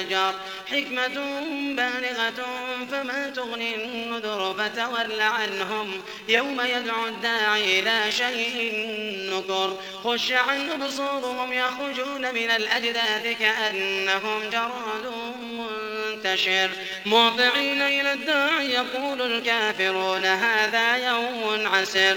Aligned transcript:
مزدجر 0.00 0.34
حكمة 0.66 1.40
بالغة 1.76 2.46
فما 2.90 3.32
تغني 3.36 3.74
النذر 3.74 4.54
فتول 4.58 5.20
عنهم. 5.20 6.02
يوم 6.28 6.60
يدعو 6.60 7.06
الداعي 7.06 7.80
إلى 7.80 8.12
شيء 8.12 8.72
نكر. 9.32 9.76
خش 10.04 10.32
عن 10.32 10.70
أبصارهم 10.70 11.52
يخرجون 11.52 12.34
من 12.34 12.50
الأجداث 12.50 13.38
كأنهم 13.38 14.50
جراد 14.50 15.12
منتشر. 15.42 16.70
مهطعين 17.06 17.82
إلى 17.82 18.12
الداعي 18.12 18.70
يقول 18.70 19.22
الكافرون 19.22 20.24
هذا 20.24 20.96
يوم 20.96 21.68
عسر. 21.68 22.16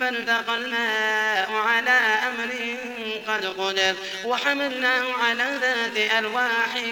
فالتقى 0.00 0.54
الماء 0.56 1.52
على 1.52 1.90
أمر 2.28 2.76
قد 3.28 3.46
قدر 3.46 3.94
وحملناه 4.24 5.12
على 5.12 5.58
ذات 5.60 6.12
ألواح 6.18 6.82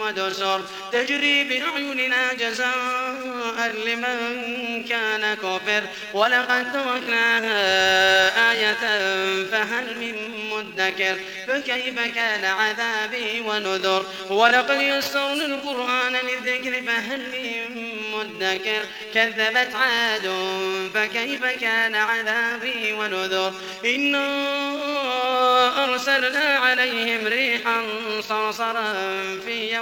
ودسر. 0.00 0.60
تجري 0.92 1.44
بأعيننا 1.44 2.32
جزاء 2.32 3.72
لمن 3.86 4.84
كان 4.88 5.34
كفر. 5.34 5.82
ولقد 6.14 6.72
تركناها 6.72 7.52
آية 8.52 8.74
فهل 9.44 9.98
من 9.98 10.14
مدكر؟ 10.50 11.16
فكيف 11.46 12.00
كان 12.14 12.44
عذابي 12.44 13.40
ونذر؟ 13.40 14.06
ولقد 14.30 14.80
يسرنا 14.80 15.44
القرآن 15.44 16.12
للذكر 16.12 16.82
فهل 16.86 17.20
من 17.20 17.91
مدكر 18.24 18.82
كذبت 19.14 19.74
عاد 19.74 20.32
فكيف 20.94 21.44
كان 21.44 21.94
عذابي 21.94 22.92
ونذر 22.92 23.52
إنا 23.84 24.24
أرسلنا 25.84 26.58
عليهم 26.58 27.26
ريحا 27.26 27.82
صرصرا 28.20 28.94
في 29.46 29.74
يوم 29.74 29.81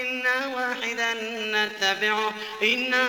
منا 0.21 0.47
واحدا 0.47 1.13
نتبعه 1.43 2.33
إنا 2.63 3.07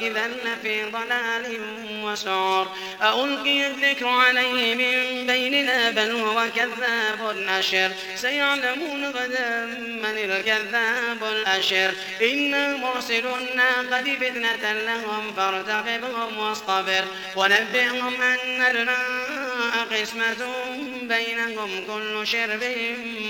إذا 0.00 0.26
لفي 0.26 0.84
ضلال 0.84 1.60
وسعر 2.04 2.68
ألقي 3.02 3.66
الذكر 3.66 4.06
عليه 4.06 4.74
من 4.74 5.26
بيننا 5.26 5.90
بل 5.90 6.10
هو 6.10 6.46
كذاب 6.56 7.36
أشر 7.48 7.90
سيعلمون 8.16 9.06
غدا 9.06 9.64
من 9.78 10.04
الكذاب 10.04 11.24
الأشر 11.24 11.94
إنا 12.22 12.76
مرسل 12.76 13.26
الناقة 13.26 14.16
فتنة 14.20 14.72
لهم 14.72 15.32
فارتقبهم 15.36 16.38
واصطبر 16.38 17.04
ونبئهم 17.36 18.22
أن 18.22 18.62
الماء 18.62 19.41
قسمة 19.90 20.54
بينهم 21.02 21.84
كل 21.86 22.26
شرب 22.26 22.64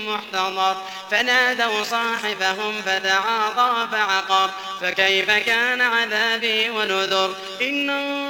محتضر. 0.07 0.77
فنادوا 1.11 1.83
صاحبهم 1.83 2.81
فتعاطى 2.81 3.87
فعقر 3.91 4.49
فكيف 4.81 5.31
كان 5.31 5.81
عذابي 5.81 6.69
ونذر؟ 6.69 7.35
إنا 7.61 8.23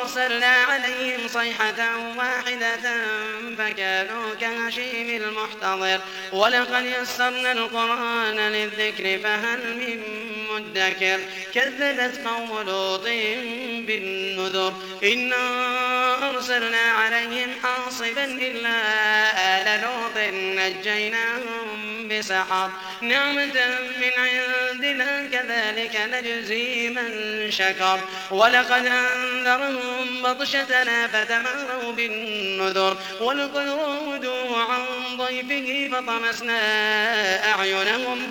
أرسلنا 0.00 0.46
عليهم 0.46 1.28
صيحة 1.28 1.98
واحدة 2.16 2.76
فكانوا 3.58 4.34
كهشيم 4.40 5.22
المحتضر. 5.22 6.00
ولقد 6.32 6.84
يسرنا 6.84 7.52
القرآن 7.52 8.36
للذكر 8.36 9.18
فهل 9.18 9.76
من 9.76 10.02
مدكر 10.58 11.20
كذبت 11.54 12.26
قوم 12.26 12.60
لوط 12.66 13.04
بالنذر 13.86 14.74
إنا 15.04 16.30
أرسلنا 16.30 16.78
عليهم 16.78 17.50
حاصبا 17.62 18.24
إلا 18.24 18.76
آل 19.36 19.80
لوط 19.82 20.16
نجيناهم 20.34 22.08
بسحر. 22.08 22.70
نعمة 23.00 23.78
من 24.00 24.12
عندنا 24.18 25.28
كذلك 25.32 26.00
نجزي 26.12 26.88
من 26.88 27.10
شكر. 27.50 28.00
ولقد 28.30 28.86
أنذرهم 28.86 30.22
بطشتنا 30.22 31.06
فتماروا 31.06 31.92
بالنذر. 31.92 32.96
ولقد 33.20 33.68
راودوا 33.68 34.56
عن 34.56 34.84
ضيفه 35.16 35.88
فطمسنا 35.92 36.58
أعينهم 37.52 38.07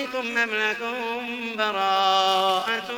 أولئكم 0.00 0.38
أم 0.38 0.50
لكم 0.54 1.56
براءة 1.56 2.88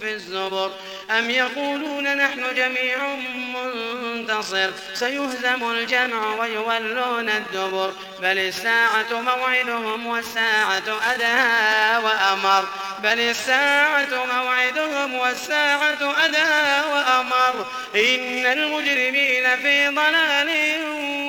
في 0.00 0.14
الزبر 0.14 0.70
أم 1.10 1.30
يقولون 1.30 2.16
نحن 2.16 2.54
جميع 2.56 2.98
منتصر 3.54 4.70
سيهزم 4.94 5.70
الجمع 5.70 6.34
ويولون 6.34 7.28
الدبر 7.28 7.92
بل 8.22 8.38
الساعة 8.38 9.12
موعدهم 9.12 10.06
والساعة 10.06 10.82
أدهى 11.12 11.98
وأمر 12.04 12.64
بل 13.02 13.20
الساعة 13.20 14.26
موعدهم 14.34 15.14
والساعة 15.14 16.14
أدهى 16.24 16.82
وأمر 16.92 17.66
إن 17.94 18.46
المجرمين 18.46 19.56
في 19.56 19.88
ضلال 19.88 20.50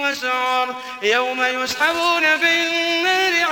وسعر 0.02 0.76
يوم 1.04 1.44
يسحبون 1.44 2.38
في 2.38 2.68
النار 2.68 3.47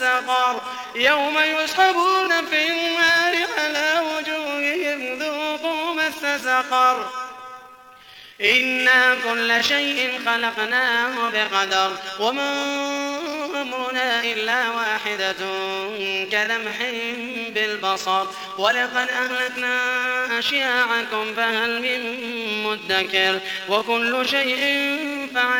سقر 0.00 0.60
يوم 0.94 1.38
يسحبون 1.38 2.46
في 2.46 2.68
النار 2.68 3.46
على 3.58 4.00
وجوههم 4.00 5.18
ذوقوا 5.18 5.94
مس 5.94 6.42
سقر 6.44 7.10
إنا 8.40 9.16
كل 9.24 9.64
شيء 9.64 10.20
خلقناه 10.26 11.30
بقدر 11.30 11.92
وما 12.20 12.52
أمرنا 13.62 14.24
إلا 14.24 14.70
واحدة 14.70 15.36
كلمح 16.32 16.78
بالبصر 17.54 18.26
ولقد 18.58 19.08
أهلكنا 19.10 19.78
أشياعكم 20.38 21.34
فهل 21.36 21.82
من 21.82 22.02
مدكر 22.64 23.40
وكل 23.68 24.28
شيء 24.28 24.60
فعلوه 25.34 25.59